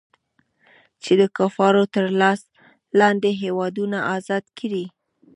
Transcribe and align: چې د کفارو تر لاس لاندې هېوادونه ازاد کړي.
چې 1.03 1.11
د 1.21 1.23
کفارو 1.37 1.83
تر 1.95 2.05
لاس 2.21 2.41
لاندې 2.99 3.29
هېوادونه 3.43 3.97
ازاد 4.15 4.45
کړي. 4.59 4.85